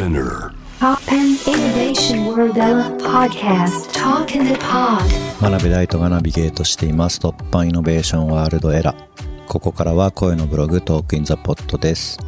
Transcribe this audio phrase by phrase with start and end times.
[0.00, 0.50] SPINEAR.
[1.46, 2.54] Innovation World
[3.02, 3.92] podcast.
[3.92, 5.04] Talk in the Pod.
[5.42, 7.20] 真鍋大度がナビゲートしています。
[7.20, 8.94] TOPPAN Innovation World Era
[9.46, 12.18] ここからは声のブログ Talk in the Pod です、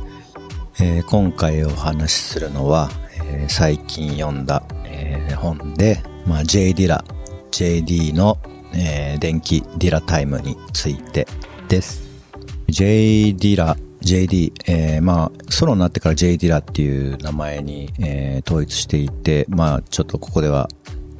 [0.82, 2.90] えー今回お話しするのは、
[3.24, 7.02] えー最近読んだ、えー本で、まあ、J Dilla。
[7.52, 8.36] JD の、
[8.74, 11.26] えー伝記 Dilla Time について
[11.68, 12.02] です。
[12.68, 20.68] J Dilla JD、えーまあ、ソロになってから J ディラっていう名前に、えー統一していて、まあ、ちょっとここでは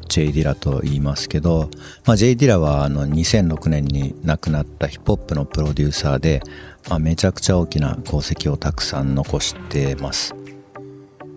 [0.09, 1.71] J ディラと言いますけど、
[2.05, 6.43] まあ、J ディラはあの2006年に亡くなったヒップホップのプロデューサーで、
[6.91, 10.35] まあ、めちゃくちゃ大きな功績をたくさん残してます。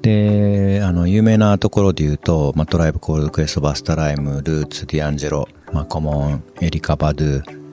[0.01, 7.64] で、あの、有名なところで言うと、まあ、トライブコールドクエスト、バスタライムス、ルーツ、ディアンジェロ、まあ、コモン、エリカ・バドゥ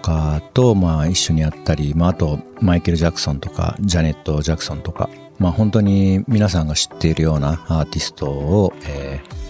[0.00, 5.08] かと、まあ、一緒にやったり、まあ、あと、マイケル・ジャクソンとか、ジャネット・ジャクソンとか、
[5.38, 9.40] まあ、本当に皆さんが知っているようなアーティストを、えー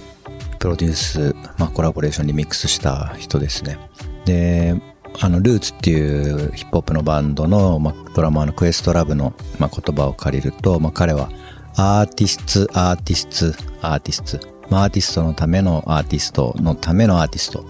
[0.60, 3.78] プロデュース、まあ、コラボレーションリミックスした人ですね。
[4.26, 4.74] で、
[5.18, 11.30] あの、ルーツっていうヒップホップのバンドの、まあ、ドラマーのクエストラブの、まあ、言葉を借りると、まあ、彼は、
[11.76, 14.40] アーティスツ、アーティスツ、アーティスツ。
[14.68, 17.64] まあ、アーティストのためのアーティストのためのアーティスト。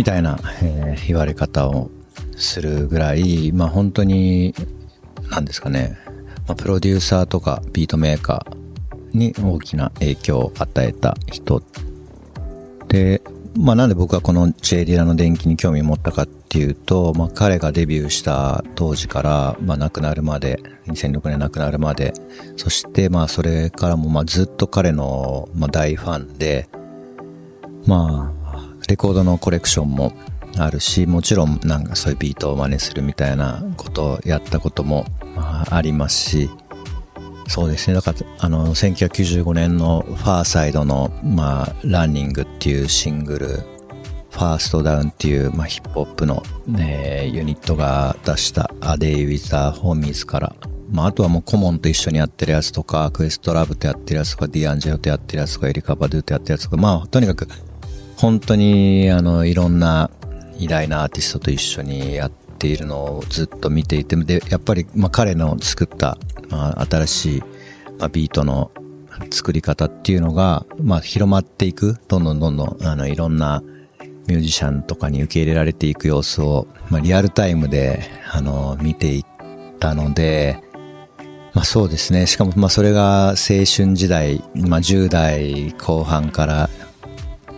[0.00, 1.90] みたいな、えー言われ方を
[2.34, 4.54] するぐらい、まあ、本当に、
[5.28, 5.98] なんですかね、
[6.48, 11.62] まあ、プロデューサーとかビートメーカーに大きな影響を与えた人
[12.88, 13.20] で、
[13.58, 22.14] まあなんで僕はこの J ディラの電気に興味を持ったかっていうと、まあ彼がデビューした当時から、まあ亡くなるまで、2006年亡くなるまで、
[22.56, 26.70] そしてまあそれからもまあずっと彼のま大ファンで、
[27.84, 28.39] まあ
[28.90, 30.12] レコードのコレクションも
[30.58, 36.50] あるし、もちろんなんかそういうビートを真似するみたいなことをやったこともありますし、
[37.46, 37.94] そうですね。
[37.94, 50.54] だから、あの、1995年のファーサイドの、まあ、 Runnin'っていうシングル、 First Down っていう、まあ、ヒップホップの、ね、ユニットが出した A Day Wit' the Homiez から、
[50.92, 57.48] まあ、あとはもうコモンと一緒にやってるやつとか、クエストラブとやってるやつとか、ディアンジェロとやってるやつとか、エリカ・バドゥとやってるやつとか、まあ、とにかく、
[58.20, 60.10] 本当に、あの、いろんな
[60.58, 66.18] 偉大なアーティストと一緒にやっているのをずっと見ていて、で、やっぱり、まあ、彼の作った、
[66.50, 67.40] まあ、新しい、
[67.98, 68.72] まあ、ビートの
[69.30, 73.62] 作り方っていうのが、まあ、広まっていく、どんどんどんどん、あの、いろんな
[74.26, 79.24] ミュージシャンとかに受け入れられていく様子を、まあ、リアルタイムで、あの、見ていっ
[79.78, 80.62] たので、
[81.52, 82.26] まあそうですね。
[82.26, 86.70] しかも、まあそれが青春時代、まあ10代後半から、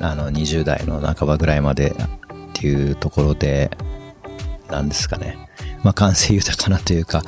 [0.03, 1.95] あの20代の半ばぐらいまでっ
[2.53, 3.71] ていうところで、
[4.69, 5.49] なんですかね。
[5.85, 7.23] まあ感性豊かなというか、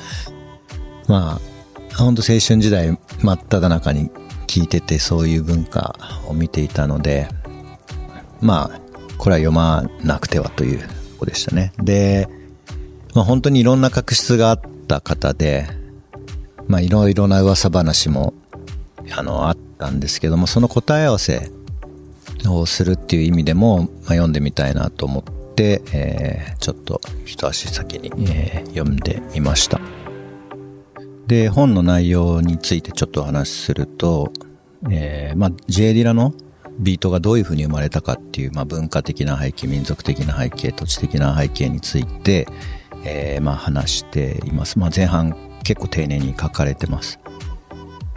[1.09, 4.11] まあ、本当青春時代真っ只中に
[4.47, 5.95] 聞いててそういう文化
[6.27, 7.29] を見ていたので、
[8.41, 8.81] まあ、
[9.19, 10.87] これは読まなくてはというと
[11.21, 11.73] こでしたね。
[11.79, 12.29] で、
[13.15, 15.69] まあ本当にいろんな確執があった方で、
[16.67, 18.35] まあいろいろな噂話も、
[19.17, 21.51] あの、あったんですけども、その答え合わせ
[22.49, 29.81] をするっていう意味でも、まあ、読んでみたいなと思って、えーちょっと一足先に、えー読んでみました。
[31.27, 34.33] で、本の内容についてちょっとお話しすると、
[34.91, 36.35] えーまあ、J ディラの
[36.79, 42.47] ビートがどういうふうに生まれたかっていう、まあ、文化的な背景、民族的な背景、土地的な背景について、
[43.05, 44.79] えーまあ、話しています。
[44.79, 47.19] まあ、前半結構丁寧に書かれてます。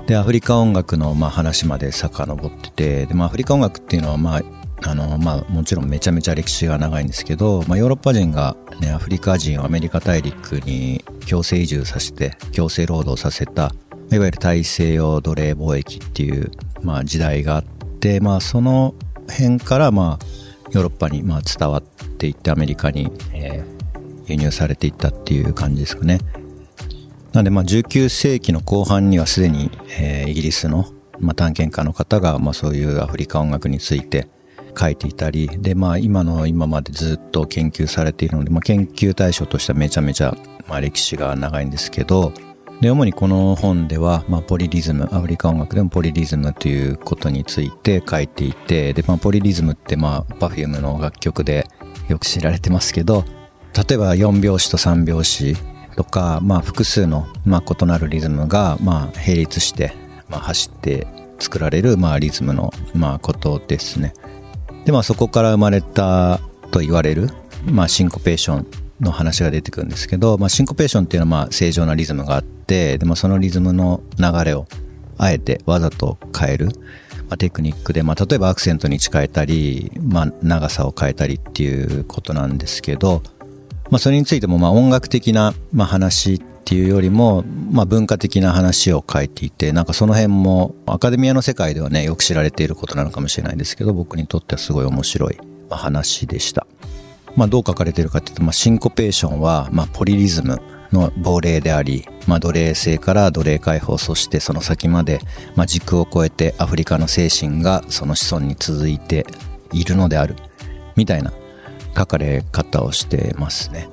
[0.08, 4.42] で、アフリカ音楽の、まあ、話まで遡ってて、で、まあ、アフリカ音楽っていうのは、まあ、
[4.90, 13.74] あの、まあ、もちろんめちゃめちゃ歴史が長いんですけど、まあ、ヨーロッパ人がね、アフリカ人をアメリカ大陸に強制移住させて、強制労働させた、
[14.10, 16.52] いわゆる大西洋奴隷貿易っていう、
[16.82, 17.64] まあ、時代があっ
[18.00, 18.96] て、まあ、その
[19.30, 20.26] 辺から、まあ、
[20.72, 21.84] ヨーロッパに、まあ、伝わっ
[22.18, 23.78] ていって、アメリカに、えー
[24.28, 26.20] 輸入されていったっていう感じですかね。
[27.38, 29.70] なんで、まあ、19世紀の後半にはすでに、
[30.00, 30.88] えーイギリスの、
[31.20, 34.28] まあ、探検家の方が、まあ、そういうアフリカ音楽について
[34.76, 40.36] 書いていたり、で、まあ、今の今までずっと研究されているので、まあ、研究対象としてはめちゃめちゃ、
[40.68, 42.34] まあ、歴史が長いんですけど、
[42.82, 51.68] で、主にこの本では、まあ、ポリリズム、アフリカ音楽でもポリリズムということについて書いていて、で、まあ、ポリリズムって、まあ、パフュームの楽曲で
[52.08, 53.26] よく知られてますけど、
[53.76, 59.94] 例えば4拍子と3拍子とか、まあ、複数の、まあ、異なるリズムが、まあ、並立して、
[60.30, 61.08] まあ、走って
[61.40, 64.14] 作られる、まあ、リズムの、まあ、ことですね。
[64.86, 66.40] で、まあ、そこから生まれた
[66.72, 67.32] と言われる、
[67.66, 68.68] まあ、シンコペーション
[69.02, 74.68] の話が出てくるんですけど、まあ、シンコペーションっていうのは、まあ、正常なリズムがあって、で、まあ、そのリズムの流れを、
[75.18, 76.74] あえてわざと変える、ま
[77.32, 83.24] あ、テクニックで、まあ、例えばアクセントに近えたり、まあ、長さを変えたりっていうことなんですけど、
[83.90, 95.38] まあ、それについてもまあ音楽的なまあ話っていうよりも、まあ、文化的な話を書いていて、なんかその辺もアカデミアの世界ではね、よく知られていることなのかもしれないですけど、僕にとってはすごい面白い
[95.70, 96.68] 話でした。
[97.38, 100.60] まあ、どう書かれているかっていうと、まあ、シンコペーションは、まあ、ポリリズム
[100.92, 105.22] の亡霊であり、まあ、奴隷制から奴隷解放、そしてその先まで、
[105.56, 109.26] まあ、軸を超えてアフリカの精神がその子孫に続いて
[109.72, 110.36] いるのである、
[110.98, 111.32] みたいな
[111.98, 113.90] 書かれ方をしてますね。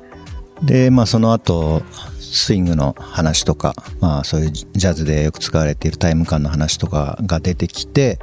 [0.63, 1.83] で、まあ、その後、
[2.21, 8.19] スイングの話とか、まあ、そういうジャズでよく使われているタイム感の話とかが出てきて、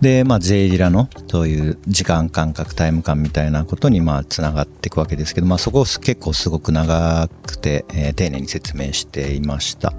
[0.00, 9.92] で、まあ、ゼイリラの、そういう時間感覚、タイム感みたいなことに、まあ、つながっていくわけですけど、まあ、そこを結構すごく長くて、えー、丁寧に説明していました。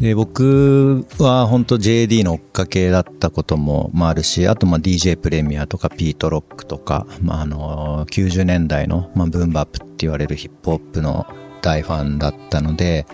[0.00, 11.26] で、僕は本当 JD の追っかけだったことも、あ、るし、あとまあ DJ プレミアとかピートロックとか、まあ、あの、90年代の、まあ、ブンバップって言われるヒップホップの
[11.60, 13.06] 大ファンだったので、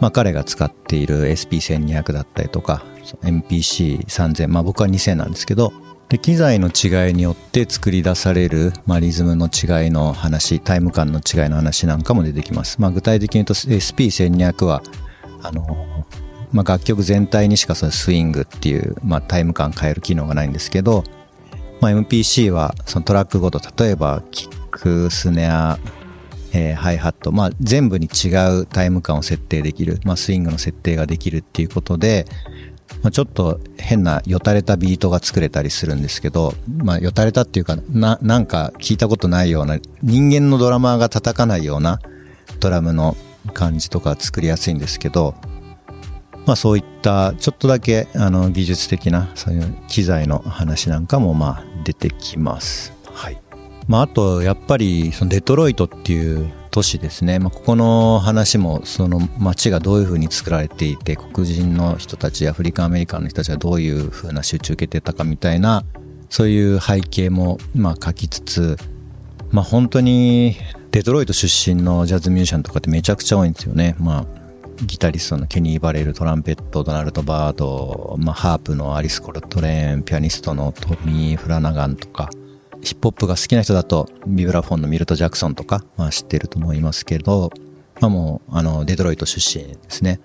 [0.00, 2.84] まあ、彼が使っている SP1200 だったりとか、
[3.22, 5.72] MPC3000、まあ僕は2000なんですけど、
[6.08, 12.80] で、機材の違いによって作り出される、まあ、リズムの違いの話、タイム感の違いの話なんかも出てきます。
[12.80, 14.82] まあ、具体的に言うと SP1200 は、
[15.42, 15.97] あの、
[16.52, 21.04] まあ、楽曲全体にしかそのスイングっていう、まあ、タイム感変える機能がないんですけど、
[21.80, 25.78] まあ、MPC はそのトラックごと、例えばキック、スネア、
[26.52, 28.28] えー、ハイハット、まあ、全部に違
[28.60, 32.26] うタイム感を設定できる、まあ、スイングの設定ができるっていうことで、
[33.02, 42.00] まあ、ちょっと変なよたれたビートが作れたりするんですけど、まあ、よたれたっていうか、な、なんか聞いたことないような、人間のドラマーが叩かないような
[42.60, 43.16] ドラムの
[43.52, 45.34] 感じとか作りやすいんですけど、
[46.48, 52.94] まあそういったちょっとだけあの技術的なそういう機材の話なんかもまあ出てきます。
[53.12, 53.38] はい。
[53.86, 65.84] まああとやっぱりそのデトロイトっていう都市ですね、まあ、ここの話もその街がどういうふうに作られていて黒人の人たちアフリカンアメリカンの人たちがどういうふうな集中を受けてたかみたいな
[66.30, 68.78] そういう背景もまあ書きつつ
[69.50, 70.56] まあ本当に
[70.92, 74.47] デトロイト出身のジャズミュージシャンとかってめちゃくちゃ多いんですよねまあ
[74.82, 82.30] ギタリストのケニー・バレルトランペットドナルド・バード、まあ、ハープのアリス・コルトレーンピアニストのトミー・フラナガンとか
[82.82, 87.50] ヒップホップが好きな人だと、ビブラフォンのミルト・ジャクソンとか、まあ知ってると思いますけど、
[88.00, 90.20] まあもう、あの、デトロイト出身ですね。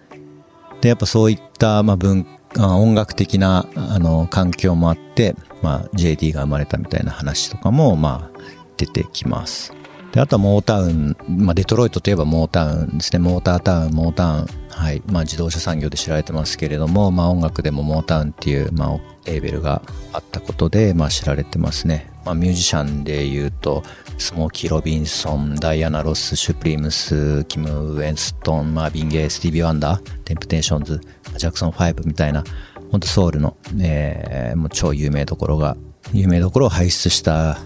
[0.81, 8.39] で、やっぱそういった、まあ文、音楽的な、あの、環境もあって、まあ JD が生まれたみたいな話とかも、まあ
[8.77, 9.73] 出てきます。
[10.13, 13.19] で、あとはモータウン、まあデトロイトといえばモータウンですね。
[13.19, 14.48] Motor Town、モータウン。
[14.69, 15.01] はい。
[15.07, 19.81] まあ自動車産業で知られてますけれども、まあ音楽でもモータウンっていう、まあレーベルが
[20.13, 22.13] あったことで、まあ知られてますね。
[22.25, 23.83] まあ、ミュージシャンで言うと、
[24.18, 31.01] スモーキー・ロビンソン、ダイアナ・ロス、シュプリームス、キム・ウェンストン、マービン・ゲイ、スティービー・ワンダー、テンプテーションズ、
[31.36, 32.44] ジャクソン5みたいな、
[32.92, 35.75] 本当ソウルの、えー、もう超有名どころが、
[36.13, 37.59] 有名どころを輩出した、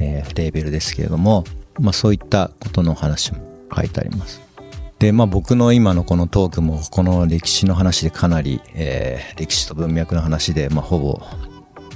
[0.00, 1.44] えー、レーベルですけれども、
[1.80, 3.40] まあそういったことの話も
[3.74, 4.40] 書いてあります。
[4.98, 11.20] で、まあ僕の今のこのトークもこの歴史の話でかなり、えー、歴史と文脈の話で、まあほぼ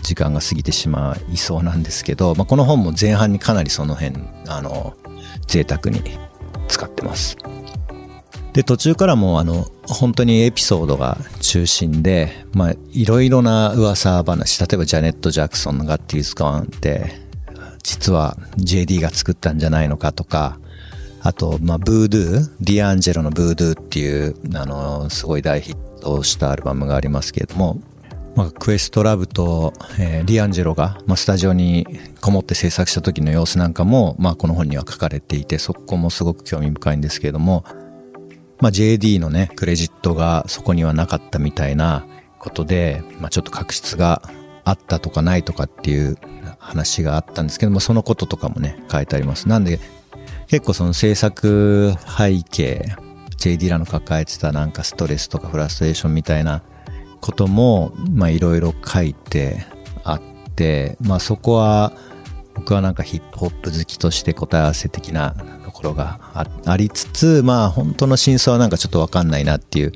[0.02, 4.16] 時間が過ぎてしまいそうなんですけど、まあ、この本も前半にかなりその辺、
[4.48, 4.94] あの、
[5.46, 6.02] 贅沢に
[6.68, 7.36] 使ってます。
[8.52, 17.27] で、途中からもあの、本当にエピソードが中心で、まあ、いろいろな噂話、例えばジャネット・ジャクソンの Got 'Til It's Gone って、
[17.88, 20.58] 実は JD が作ったんじゃないのかとか、
[21.22, 27.80] あと、まあ、 Voodoo、ディアンジェロの Voodoo っていう、あの、すごい大ヒットしたアルバムがありますけれども、
[28.36, 31.86] まあ、クエストラブと、えー、ディアンジェロが、まあ、スタジオに
[32.20, 37.64] こもって制作した時の様子なんかも、まあ、この本には書かれていて、そこもすごく興味深いんですけれども、
[38.60, 42.04] まあ、JD のね、クレジットがそこにはなかったみたいな
[42.38, 44.20] ことで、まあ、ちょっと確執が
[44.68, 46.18] あったとかないとかっていう
[46.58, 49.48] 話があったんですけども、そのこととかもね、書いてあります。
[49.48, 49.80] なんで、
[50.48, 52.94] 結構その制作背景、
[53.38, 56.62] JD らの抱えてたなんかストレスとかフラストレーションみたいな
[57.20, 59.64] ことも、まあいろいろ書いて
[60.04, 60.20] あっ
[60.54, 61.92] て、まあそこは
[62.54, 65.34] 僕はなんかヒップホップ好きとして答え合わせ的な
[65.64, 66.20] ところが
[66.66, 69.92] ありつつ、まあ本当の真相はなんかちょっとわかんないなっていう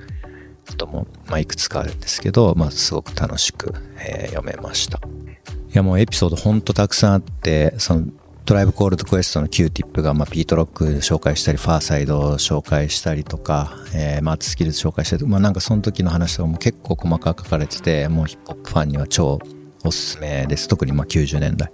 [0.67, 4.99] ことも、まあいくつかあるんですけど、まあすごく楽しく、えー、読めました。
[4.99, 8.07] いやもうエピソードほんとたくさんあって、その
[8.45, 19.39] トライブコールドクエストの Q ティップが、まあ、ピートロック紹介したり、ファーサイドを紹介したりとか、えー、マーツスキルズ紹介したりとか、まあ、なんかその時の話とかも結構細かく書かれてて、もうヒップホップファンには超
[19.85, 20.67] おすすめです。
[20.67, 21.73] 特にまあ90年代。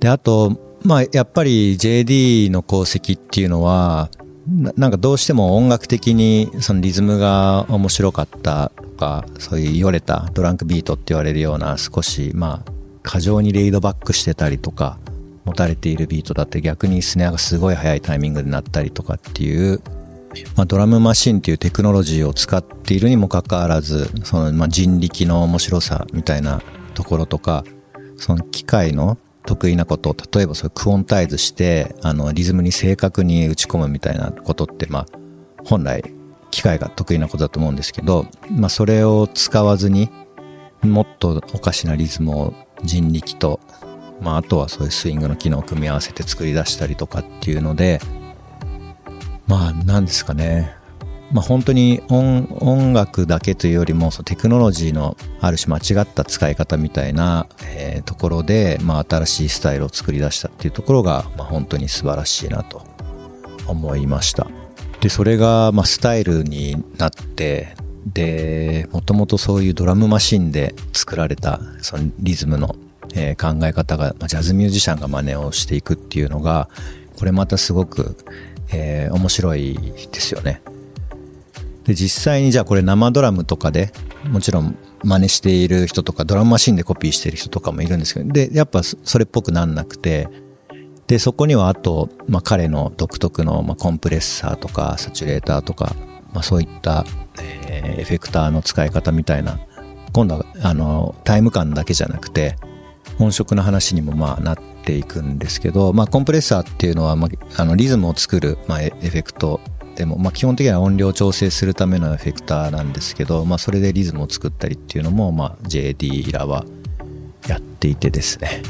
[0.00, 4.10] で、あと、まあ、やっぱり JD の功績っていうのは、
[4.46, 12.72] なんかどうしても音楽的にそのリズムが面白かったとか、そういうよれたドランクビートって言われるような少し、まあ、
[13.02, 14.98] 過剰にレイドバックしてたりとか、
[15.44, 19.80] 持たれているビートだって逆にスネアがすごい速いタイミングでなったりとかっていう、
[20.56, 26.62] まあ、ドラムマシンっていうテクノロジーを使っているにもかかわらず、その、まあ、人力の面白さみたいな
[26.94, 27.64] ところとか、
[28.16, 35.06] その機械の得意なことを、例えばそれクオンタイズして、あの、リズムに正確に打ち込むみたいなことって、まあ、
[35.64, 36.02] 本来、
[36.50, 40.10] 機械が得意なことだと思うんですけど、まあ、それを使わずに、
[40.82, 43.60] もっとおかしなリズムを人力と
[44.22, 48.00] まあ、あとはそういうスイングの機能を組み合わせて作り出したりとかっていうので、
[49.48, 50.76] まあ、なんですかね。
[51.32, 62.86] まあ、本当に音楽だけというよりもそのテクノロジーのある種間違った使い方みたいな、えー、ところで、まあ、新しいスタイルを作り出したっていうところが、まあ、本当に素晴らしいなと
[63.66, 64.46] 思いました。
[65.00, 67.74] で、それが、まあ、スタイルになって、
[68.06, 72.76] で、もともとそういうドラムマシンで作られた、そのリズムの
[73.14, 76.68] えー、考え方が、まあ、ジャズミュージシャンが真似をしていくっていうのが、
[77.18, 78.16] これまたすごく、
[78.72, 79.78] えー、面白い
[80.12, 80.62] ですよね。
[81.84, 83.92] で、実際にじゃあこれ生ドラムとかで、
[84.28, 90.28] もちろん真似している人とか、ドラムマシンでコピーしている人とかもいるんですけど、で、やっぱそれっぽくなんなくて、
[91.06, 95.94] で、そこにはあと、まあ、彼の独特の、まあ、コンプレッサーとか、サチュレーターとか、
[96.32, 97.04] まあ、そういった、
[97.40, 99.58] えー、エフェクターの使い方みたいな、
[100.12, 102.56] 今度は、あの、タイム感だけじゃなくて、
[103.18, 109.60] 本職の話にもまあなっていくんですけど、まあ、コンプレッサーっていうのは、まあ、あのリズムを作る、まあ、エフェクト
[109.96, 116.64] でも、まあ、基本的には音量調整するためのエフェクターなんですけど、まあ、それでリズムを作ったりっていうのも、まあ、JD らは
[117.48, 118.62] やっていてですね。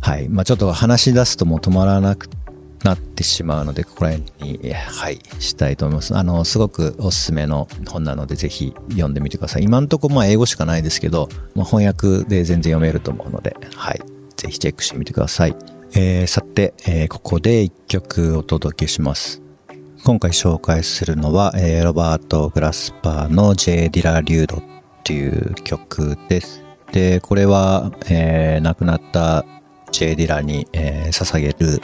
[0.00, 0.28] はい。
[0.28, 2.28] まあ、ちょっと話し出すともう止まらなく
[2.84, 6.16] なってしまうので、ここら辺に、はい、したいと思います。
[6.16, 9.64] あの、すごくおすすめの本なので、ぜひ読んでみてください。
[9.64, 14.00] 今んとこまあ英語しかないですけど、まあ、翻訳で全然読めると思うので、はい、
[14.36, 15.56] ぜひチェックしてみてください。
[15.92, 19.42] えー、さて、えー、ここで一曲お届けします。
[20.02, 24.62] 今回紹介するのは、えー、ロバート・グラスパーの J・ ディラ・リュードっ
[25.04, 26.64] ていう曲です。
[26.90, 29.44] で、これは、えー、亡くなった
[29.92, 31.82] J・ ディラに、えー、捧げる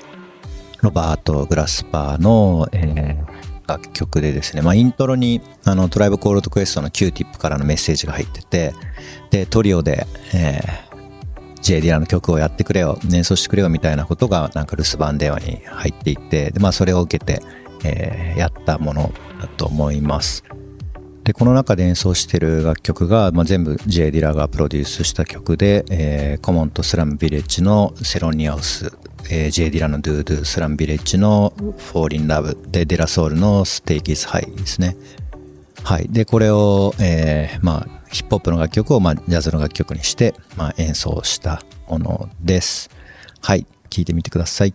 [0.81, 8.73] ロバート・グラスパーの、えー、楽曲でですね、まあ、イントロにあのトライブ・コールド・クエストの Q ティップからのメッセージが入ってて、
[9.31, 17.43] で、トリオで、えー、J ディラの曲をやってくれよ、演奏してくれよみたいなことがなんか留守番電話に入っていて、で、まあそれを受けて、
[17.87, 20.45] えー、やったものだと思います。
[21.25, 28.93] で、この中で演奏してる楽曲が、まあ、全部 J ディラがプロデュースした曲で、えー、コモンとスラムビレッジの Thelonius
[29.31, 34.97] えー、J ディラのドゥードゥ、スラムビレッジの Fall in Love、で、デラソウルの Stakes Is High ですね。
[35.83, 36.09] はい。
[36.09, 42.91] で、これを、えー、まあ、ヒップホップの楽曲を、まあ、ジャズの楽曲にして、まあ、演奏したものです。
[43.41, 43.67] はい。
[43.91, 44.75] 聴いてみてください。